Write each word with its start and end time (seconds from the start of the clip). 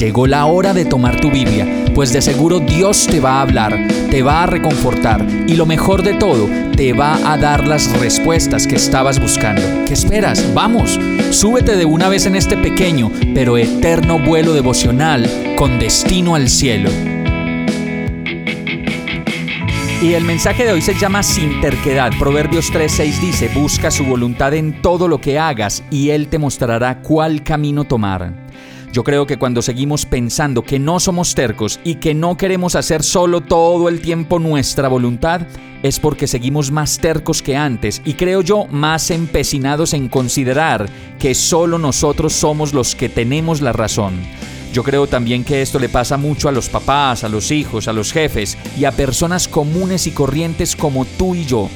Llegó 0.00 0.26
la 0.26 0.46
hora 0.46 0.72
de 0.72 0.86
tomar 0.86 1.20
tu 1.20 1.30
Biblia, 1.30 1.66
pues 1.94 2.10
de 2.10 2.22
seguro 2.22 2.58
Dios 2.58 3.06
te 3.06 3.20
va 3.20 3.32
a 3.32 3.42
hablar, 3.42 3.86
te 4.10 4.22
va 4.22 4.44
a 4.44 4.46
reconfortar 4.46 5.26
y 5.46 5.56
lo 5.56 5.66
mejor 5.66 6.02
de 6.02 6.14
todo, 6.14 6.48
te 6.74 6.94
va 6.94 7.30
a 7.30 7.36
dar 7.36 7.68
las 7.68 7.92
respuestas 8.00 8.66
que 8.66 8.76
estabas 8.76 9.20
buscando. 9.20 9.60
¿Qué 9.86 9.92
esperas? 9.92 10.54
Vamos, 10.54 10.98
súbete 11.32 11.76
de 11.76 11.84
una 11.84 12.08
vez 12.08 12.24
en 12.24 12.34
este 12.34 12.56
pequeño 12.56 13.12
pero 13.34 13.58
eterno 13.58 14.18
vuelo 14.18 14.54
devocional 14.54 15.54
con 15.58 15.78
destino 15.78 16.34
al 16.34 16.48
cielo. 16.48 16.88
Y 20.00 20.14
el 20.14 20.24
mensaje 20.24 20.64
de 20.64 20.72
hoy 20.72 20.80
se 20.80 20.94
llama 20.94 21.22
Sin 21.22 21.60
terquedad. 21.60 22.10
Proverbios 22.18 22.72
3:6 22.72 23.20
dice, 23.20 23.50
busca 23.54 23.90
su 23.90 24.06
voluntad 24.06 24.54
en 24.54 24.80
todo 24.80 25.08
lo 25.08 25.20
que 25.20 25.38
hagas 25.38 25.84
y 25.90 26.08
Él 26.08 26.28
te 26.28 26.38
mostrará 26.38 27.02
cuál 27.02 27.42
camino 27.42 27.84
tomar. 27.84 28.48
Yo 28.92 29.04
creo 29.04 29.24
que 29.24 29.38
cuando 29.38 29.62
seguimos 29.62 30.04
pensando 30.04 30.62
que 30.62 30.80
no 30.80 30.98
somos 30.98 31.36
tercos 31.36 31.78
y 31.84 31.96
que 31.96 32.12
no 32.12 32.36
queremos 32.36 32.74
hacer 32.74 33.04
solo 33.04 33.40
todo 33.40 33.88
el 33.88 34.00
tiempo 34.00 34.40
nuestra 34.40 34.88
voluntad, 34.88 35.42
es 35.84 36.00
porque 36.00 36.26
seguimos 36.26 36.72
más 36.72 36.98
tercos 36.98 37.40
que 37.40 37.56
antes 37.56 38.02
y 38.04 38.14
creo 38.14 38.42
yo 38.42 38.66
más 38.66 39.12
empecinados 39.12 39.94
en 39.94 40.08
considerar 40.08 40.88
que 41.20 41.36
solo 41.36 41.78
nosotros 41.78 42.32
somos 42.32 42.74
los 42.74 42.96
que 42.96 43.08
tenemos 43.08 43.60
la 43.60 43.72
razón. 43.72 44.14
Yo 44.72 44.82
creo 44.82 45.06
también 45.06 45.44
que 45.44 45.62
esto 45.62 45.78
le 45.78 45.88
pasa 45.88 46.16
mucho 46.16 46.48
a 46.48 46.52
los 46.52 46.68
papás, 46.68 47.22
a 47.22 47.28
los 47.28 47.52
hijos, 47.52 47.86
a 47.86 47.92
los 47.92 48.12
jefes 48.12 48.58
y 48.76 48.86
a 48.86 48.92
personas 48.92 49.46
comunes 49.46 50.08
y 50.08 50.10
corrientes 50.10 50.74
como 50.74 51.04
tú 51.04 51.36
y 51.36 51.44
yo. 51.44 51.68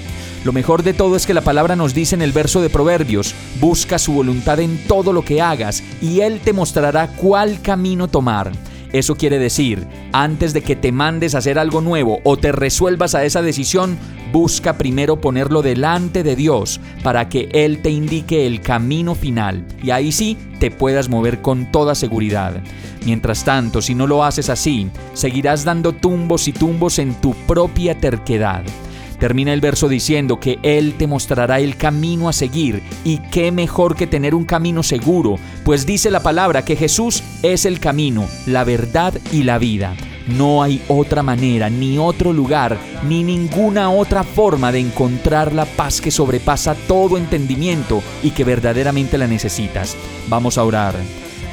Lo 0.45 0.53
mejor 0.53 0.83
de 0.83 0.93
todo 0.93 1.17
es 1.17 1.27
que 1.27 1.33
la 1.33 1.41
palabra 1.41 1.75
nos 1.75 1.95
dice 1.95 2.15
en 2.15 2.21
el 2.21 2.33
verso 2.33 2.61
de 2.61 2.69
Proverbios, 2.69 3.35
busca 3.61 3.99
su 3.99 4.13
voluntad 4.13 4.61
en 4.61 4.77
todo 4.87 5.15
lo 5.15 5.25
que 5.25 5.41
hagas 5.41 5.83
y 6.03 6.21
Él 6.21 6.41
te 6.45 6.53
mostrará 6.53 7.09
cuál 7.09 7.63
camino 7.63 8.09
tomar. 8.09 8.53
Eso 8.93 9.17
quiere 9.17 9.39
decir, 9.39 9.89
antes 10.13 10.53
de 10.53 10.61
que 10.61 10.77
te 10.77 10.93
mandes 10.93 11.35
a 11.35 11.39
hacer 11.39 11.59
algo 11.59 11.81
nuevo 11.81 12.21
o 12.25 12.37
te 12.37 12.53
resuelvas 12.53 13.15
a 13.15 13.25
esa 13.25 13.41
decisión, 13.41 13.99
busca 14.33 14.77
primero 14.77 15.19
ponerlo 15.19 15.63
delante 15.63 16.23
de 16.23 16.37
Dios 16.37 16.79
para 17.03 17.31
que 17.31 17.49
Él 17.53 17.81
te 17.81 17.91
indique 17.91 18.47
el 18.47 18.61
camino 18.61 19.15
final 19.15 19.65
y 19.83 19.91
ahí 19.91 20.13
sí 20.13 20.37
te 20.61 20.71
puedas 20.71 21.09
mover 21.09 21.41
con 21.41 21.73
toda 21.73 21.95
seguridad. 21.95 22.63
Mientras 23.07 23.45
tanto, 23.45 23.81
si 23.81 23.95
no 23.95 24.07
lo 24.07 24.23
haces 24.23 24.51
así, 24.51 24.91
seguirás 25.15 25.65
dando 25.65 25.93
tumbos 25.93 26.49
y 26.49 26.53
tumbos 26.53 26.99
en 26.99 27.15
tu 27.15 27.33
propia 27.47 27.99
terquedad. 27.99 28.63
Termina 29.25 29.55
el 29.55 29.63
verso 29.63 29.89
diciendo 29.89 30.39
que 30.39 30.59
Él 30.63 30.97
te 30.99 31.07
mostrará 31.07 31.59
el 31.59 31.79
camino 31.79 32.29
a 32.29 32.35
seguir 32.35 32.83
y 33.05 33.21
qué 33.31 33.53
mejor 33.53 33.97
que 33.97 34.07
tener 34.07 34.35
un 34.35 34.45
camino 34.45 34.83
seguro, 34.83 35.37
pues 35.65 35.87
dice 35.87 36.11
la 36.11 36.21
palabra 36.21 36.63
que 36.63 36.77
Jesús 36.77 37.23
es 37.43 37.65
el 37.65 37.81
camino, 37.81 38.29
la 38.45 38.65
verdad 38.65 39.15
y 39.33 39.45
la 39.45 39.57
vida. 39.57 39.97
No 40.27 40.63
hay 40.63 40.83
otra 40.89 41.23
manera, 41.23 41.71
ni 41.71 41.97
otro 41.97 42.35
lugar, 42.35 42.77
ni 43.09 43.25
ninguna 43.25 43.91
otra 43.91 44.25
forma 44.25 44.73
de 44.73 44.81
encontrar 44.81 45.55
la 45.55 45.65
paz 45.65 46.03
que 46.03 46.11
sobrepasa 46.11 46.75
todo 46.87 47.17
entendimiento 47.17 48.03
y 48.23 48.33
que 48.33 48.45
verdaderamente 48.45 49.17
la 49.17 49.27
necesitas. 49.27 49.97
Vamos 50.29 50.59
a 50.59 50.65
orar. 50.65 50.97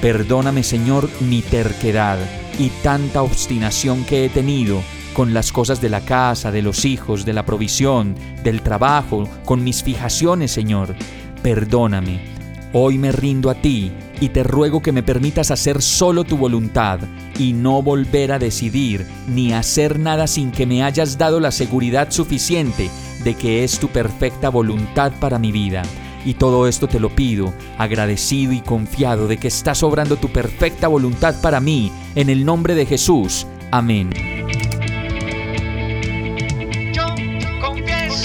Perdóname 0.01 0.63
Señor 0.63 1.09
mi 1.21 1.41
terquedad 1.41 2.17
y 2.59 2.67
tanta 2.83 3.21
obstinación 3.21 4.03
que 4.03 4.25
he 4.25 4.29
tenido 4.29 4.81
con 5.13 5.33
las 5.33 5.51
cosas 5.51 5.81
de 5.81 5.89
la 5.89 6.01
casa, 6.01 6.51
de 6.51 6.61
los 6.61 6.85
hijos, 6.85 7.25
de 7.25 7.33
la 7.33 7.45
provisión, 7.45 8.15
del 8.43 8.61
trabajo, 8.61 9.27
con 9.45 9.63
mis 9.63 9.83
fijaciones, 9.83 10.51
Señor. 10.51 10.95
Perdóname. 11.43 12.21
Hoy 12.73 12.97
me 12.97 13.11
rindo 13.11 13.49
a 13.49 13.55
ti 13.55 13.91
y 14.21 14.29
te 14.29 14.43
ruego 14.43 14.81
que 14.81 14.91
me 14.91 15.03
permitas 15.03 15.51
hacer 15.51 15.81
solo 15.81 16.23
tu 16.23 16.37
voluntad 16.37 16.99
y 17.37 17.53
no 17.53 17.81
volver 17.81 18.31
a 18.31 18.39
decidir 18.39 19.05
ni 19.27 19.51
hacer 19.51 19.99
nada 19.99 20.27
sin 20.27 20.51
que 20.51 20.65
me 20.65 20.83
hayas 20.83 21.17
dado 21.17 21.39
la 21.39 21.51
seguridad 21.51 22.11
suficiente 22.11 22.89
de 23.23 23.35
que 23.35 23.63
es 23.63 23.79
tu 23.79 23.89
perfecta 23.89 24.49
voluntad 24.49 25.11
para 25.19 25.37
mi 25.39 25.51
vida. 25.51 25.81
Y 26.23 26.35
todo 26.35 26.67
esto 26.67 26.87
te 26.87 26.99
lo 26.99 27.09
pido, 27.09 27.53
agradecido 27.77 28.53
y 28.53 28.61
confiado 28.61 29.27
de 29.27 29.37
que 29.37 29.47
estás 29.47 29.81
obrando 29.83 30.17
tu 30.17 30.29
perfecta 30.29 30.87
voluntad 30.87 31.35
para 31.41 31.59
mí, 31.59 31.91
en 32.15 32.29
el 32.29 32.45
nombre 32.45 32.75
de 32.75 32.85
Jesús. 32.85 33.47
Amén. 33.71 34.30